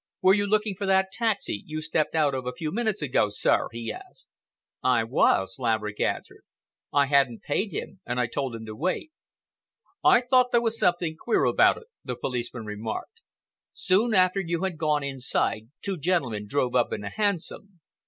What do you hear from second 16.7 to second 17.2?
up in a